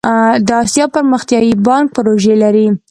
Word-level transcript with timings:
د 0.47 0.49
اسیا 0.63 0.85
پرمختیایی 0.95 1.53
بانک 1.67 1.87
پروژې 1.95 2.35
لري 2.43 2.67